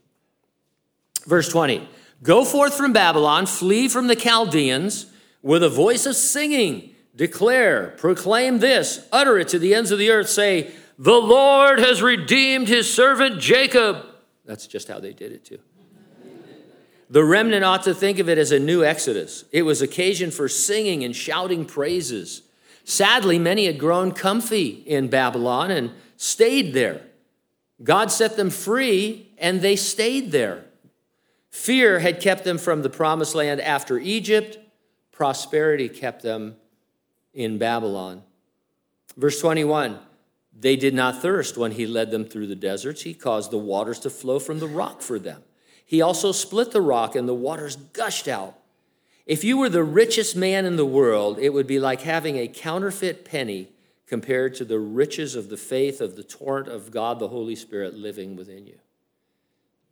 [1.27, 1.89] Verse 20
[2.23, 5.07] Go forth from Babylon, flee from the Chaldeans
[5.43, 10.09] with a voice of singing Declare, proclaim this, utter it to the ends of the
[10.11, 10.29] earth.
[10.29, 14.07] Say, The Lord has redeemed his servant Jacob.
[14.45, 15.59] That's just how they did it, too.
[17.11, 19.45] The remnant ought to think of it as a new exodus.
[19.51, 22.43] It was occasion for singing and shouting praises.
[22.85, 27.03] Sadly, many had grown comfy in Babylon and stayed there.
[27.83, 30.65] God set them free and they stayed there.
[31.51, 34.59] Fear had kept them from the promised land after Egypt,
[35.13, 36.57] prosperity kept them
[37.33, 38.23] in Babylon.
[39.17, 39.99] Verse 21
[40.59, 43.03] They did not thirst when he led them through the deserts.
[43.03, 45.43] He caused the waters to flow from the rock for them.
[45.89, 48.59] He also split the rock, and the waters gushed out.
[49.25, 52.47] If you were the richest man in the world, it would be like having a
[52.47, 53.71] counterfeit penny
[54.07, 57.95] compared to the riches of the faith of the torrent of God, the Holy Spirit,
[57.95, 58.79] living within you.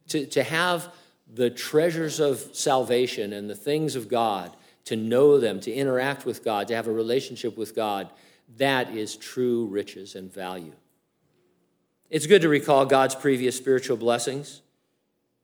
[0.09, 0.93] To, to have
[1.33, 6.45] the treasures of salvation and the things of God to know them, to interact with
[6.45, 8.11] God, to have a relationship with God,
[8.59, 10.75] that is true riches and value.
[12.11, 14.61] It's good to recall God's previous spiritual blessings.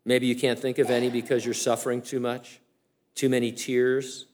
[0.04, 2.60] Maybe you can't think of any because you're suffering too much,
[3.14, 4.26] too many tears.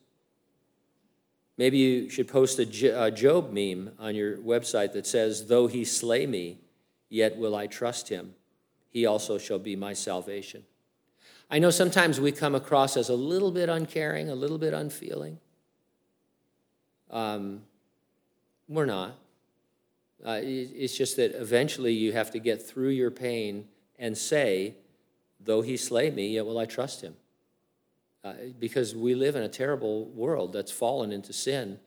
[1.58, 6.26] Maybe you should post a Job meme on your website that says, Though he slay
[6.26, 6.58] me,
[7.08, 8.34] yet will I trust him.
[8.90, 10.64] He also shall be my salvation.
[11.50, 15.38] I know sometimes we come across as a little bit uncaring, a little bit unfeeling.
[17.10, 17.62] Um,
[18.68, 19.18] We're not.
[20.24, 23.66] Uh, it's just that eventually you have to get through your pain
[23.98, 24.74] and say,
[25.40, 27.14] though he slay me, yet will I trust him.
[28.24, 31.78] Uh, because we live in a terrible world that's fallen into sin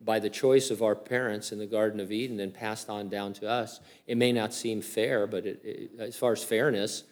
[0.00, 3.32] by the choice of our parents in the Garden of Eden and passed on down
[3.34, 3.80] to us.
[4.06, 7.04] It may not seem fair, but it, it, as far as fairness,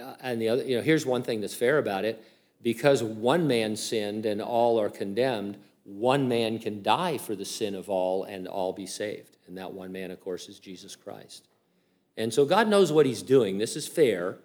[0.00, 2.22] uh, and the other, you know, here's one thing that's fair about it
[2.62, 7.74] because one man sinned and all are condemned, one man can die for the sin
[7.74, 9.36] of all and all be saved.
[9.46, 11.46] And that one man, of course, is Jesus Christ.
[12.16, 13.58] And so God knows what he's doing.
[13.58, 14.38] This is fair.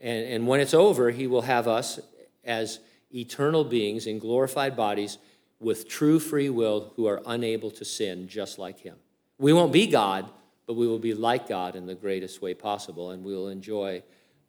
[0.00, 2.00] And, and when it's over, he will have us
[2.44, 2.80] as
[3.14, 5.18] eternal beings in glorified bodies
[5.58, 8.96] with true free will who are unable to sin just like him.
[9.38, 10.28] We won't be God,
[10.66, 14.02] but we will be like God in the greatest way possible, and we will enjoy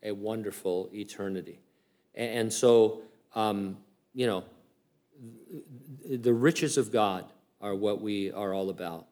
[0.04, 1.60] a wonderful eternity.
[2.16, 3.02] And so,
[3.36, 3.78] um,
[4.14, 4.43] you know,
[6.06, 7.26] the riches of God
[7.62, 9.08] are what we are all about.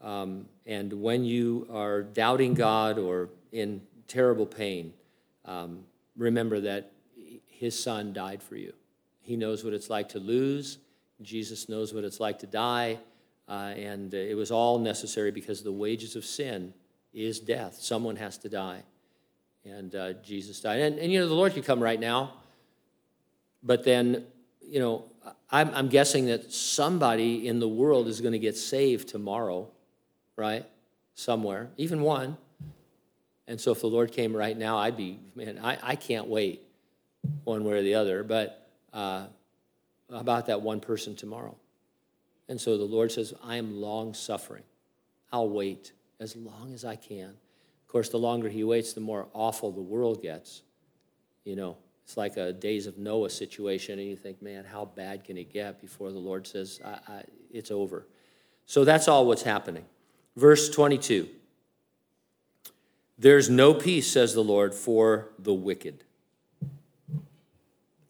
[0.00, 4.92] Um, and when you are doubting God or in terrible pain,
[5.44, 5.84] um,
[6.16, 6.92] remember that
[7.46, 8.72] His Son died for you.
[9.20, 10.78] He knows what it's like to lose.
[11.20, 12.98] Jesus knows what it's like to die.
[13.48, 16.72] Uh, and it was all necessary because the wages of sin
[17.12, 17.74] is death.
[17.80, 18.82] Someone has to die.
[19.64, 20.80] And uh, Jesus died.
[20.80, 22.32] And, and, you know, the Lord could come right now.
[23.62, 24.24] But then,
[24.60, 25.04] you know,
[25.50, 29.68] I'm, I'm guessing that somebody in the world is going to get saved tomorrow,
[30.34, 30.66] right?
[31.14, 32.36] Somewhere, even one.
[33.46, 36.62] And so if the Lord came right now, I'd be, man, I, I can't wait
[37.44, 38.22] one way or the other.
[38.22, 39.26] But uh,
[40.10, 41.56] about that one person tomorrow?
[42.48, 44.64] And so the Lord says, I am long suffering.
[45.32, 47.28] I'll wait as long as I can.
[47.30, 50.62] Of course, the longer he waits, the more awful the world gets.
[51.44, 55.24] You know, it's like a days of Noah situation, and you think, man, how bad
[55.24, 58.06] can it get before the Lord says, I, I, it's over?
[58.66, 59.84] So that's all what's happening.
[60.36, 61.28] Verse 22
[63.22, 66.02] There's no peace, says the Lord, for the wicked.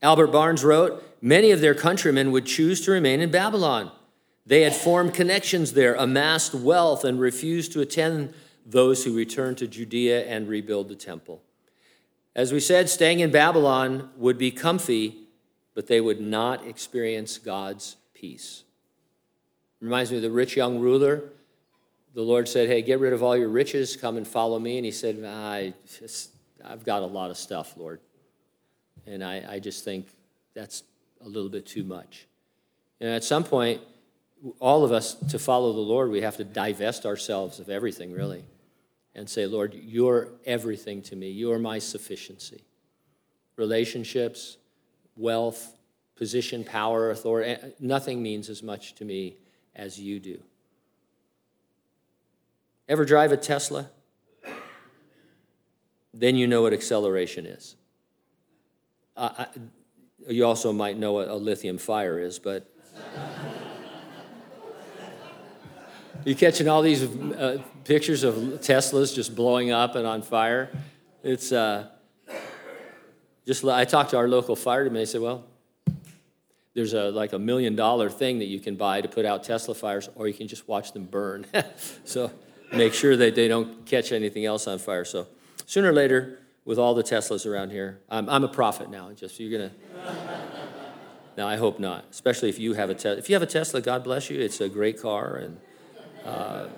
[0.01, 3.93] Albert Barnes wrote, Many of their countrymen would choose to remain in Babylon.
[4.47, 8.33] They had formed connections there, amassed wealth, and refused to attend
[8.65, 11.43] those who returned to Judea and rebuild the temple.
[12.35, 15.29] As we said, staying in Babylon would be comfy,
[15.75, 18.65] but they would not experience God's peace.
[19.79, 21.25] Reminds me of the rich young ruler.
[22.15, 24.77] The Lord said, Hey, get rid of all your riches, come and follow me.
[24.77, 26.31] And he said, I just,
[26.65, 28.01] I've got a lot of stuff, Lord.
[29.07, 30.09] And I, I just think
[30.55, 30.83] that's
[31.25, 32.27] a little bit too much.
[33.01, 33.81] And at some point,
[34.59, 38.45] all of us, to follow the Lord, we have to divest ourselves of everything, really,
[39.15, 41.31] and say, Lord, you're everything to me.
[41.31, 42.63] You're my sufficiency.
[43.57, 44.57] Relationships,
[45.17, 45.77] wealth,
[46.17, 49.37] position, power, authority, eh, nothing means as much to me
[49.75, 50.43] as you do.
[52.93, 53.89] Ever drive a Tesla?
[56.13, 57.77] Then you know what acceleration is.
[59.17, 59.47] Uh,
[60.29, 62.71] you also might know what a lithium fire is, but.
[66.27, 70.69] you catching all these uh, pictures of Teslas just blowing up and on fire?
[71.23, 71.87] It's uh,
[73.47, 75.01] just, I talked to our local fire department.
[75.01, 75.47] They said, well,
[76.75, 79.75] there's a like a million dollar thing that you can buy to put out Tesla
[79.75, 81.47] fires, or you can just watch them burn.
[82.05, 82.31] so
[82.73, 85.05] make sure that they don't catch anything else on fire.
[85.05, 85.27] So
[85.67, 88.01] sooner or later, with all the Teslas around here.
[88.09, 89.11] I'm, I'm a prophet now.
[89.13, 89.73] Just you're gonna.
[91.37, 92.05] now I hope not.
[92.11, 93.17] Especially if you have a Tesla.
[93.17, 94.41] If you have a Tesla, God bless you.
[94.41, 95.61] It's a great car, and
[96.25, 96.69] uh,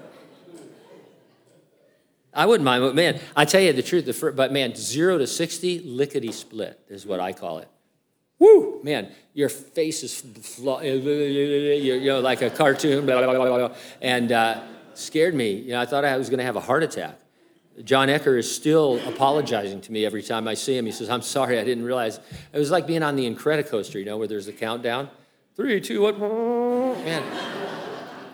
[2.33, 2.83] I wouldn't mind.
[2.83, 4.07] But man, I tell you the truth.
[4.07, 7.69] The first, but man, zero to sixty, lickety split is what I call it.
[8.39, 14.33] Woo, man, your face is flo- you know like a cartoon, blah, blah, blah, and
[14.33, 14.61] uh,
[14.99, 15.53] scared me.
[15.53, 17.19] You know, I thought I was going to have a heart attack.
[17.83, 20.87] John Ecker is still apologizing to me every time I see him.
[20.87, 22.21] He says, I'm sorry, I didn't realize.
[22.53, 25.11] It was like being on the Incredicoaster, you know, where there's a countdown.
[25.57, 26.19] Three, two, one.
[27.05, 27.23] Man.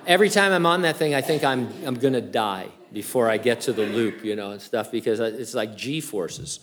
[0.07, 3.39] Every time I'm on that thing, I think I'm, I'm going to die before I
[3.39, 6.61] get to the loop, you know, and stuff, because it's like G forces.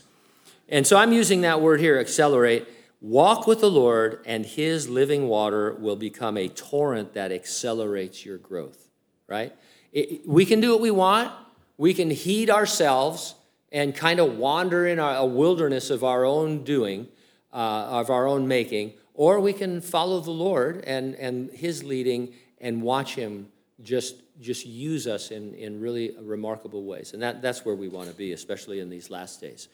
[0.70, 2.68] And so I'm using that word here, accelerate.
[3.00, 8.38] Walk with the Lord, and his living water will become a torrent that accelerates your
[8.38, 8.88] growth,
[9.28, 9.54] right?
[9.98, 11.32] It, we can do what we want
[11.78, 13.36] we can heed ourselves
[13.72, 17.08] and kind of wander in a wilderness of our own doing,
[17.54, 22.34] uh, of our own making, or we can follow the Lord and, and His leading
[22.60, 23.50] and watch Him
[23.84, 27.14] just, just use us in, in really remarkable ways.
[27.14, 29.68] And that, that's where we want to be, especially in these last days.